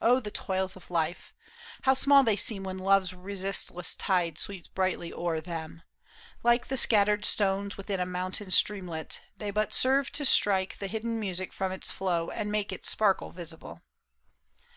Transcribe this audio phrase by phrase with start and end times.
[0.00, 1.34] O the toils of life!
[1.82, 4.34] How small they seem when love's resistless tide PAUL ISHAM.
[4.36, 5.82] 45 Sweeps brightly o'er them!
[6.44, 11.18] Like the scattered stones Within a mountain streamlet, they but serve To strike the hidden
[11.18, 13.82] music from its flow And make its sparkle visible.